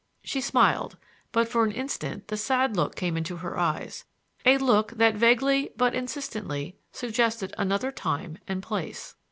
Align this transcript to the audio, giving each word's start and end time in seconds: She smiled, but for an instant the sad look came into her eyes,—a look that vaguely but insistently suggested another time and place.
She 0.23 0.41
smiled, 0.41 0.97
but 1.31 1.47
for 1.47 1.63
an 1.63 1.71
instant 1.71 2.29
the 2.29 2.35
sad 2.35 2.75
look 2.75 2.95
came 2.95 3.15
into 3.15 3.35
her 3.35 3.59
eyes,—a 3.59 4.57
look 4.57 4.93
that 4.93 5.13
vaguely 5.13 5.69
but 5.77 5.93
insistently 5.93 6.75
suggested 6.91 7.53
another 7.55 7.91
time 7.91 8.39
and 8.47 8.63
place. 8.63 9.13